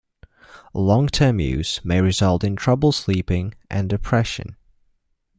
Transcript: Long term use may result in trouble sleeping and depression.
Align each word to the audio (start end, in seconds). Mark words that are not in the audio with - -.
Long 0.73 1.09
term 1.09 1.39
use 1.39 1.85
may 1.85 2.01
result 2.01 2.43
in 2.43 2.55
trouble 2.55 2.91
sleeping 2.91 3.53
and 3.69 3.87
depression. 3.87 4.55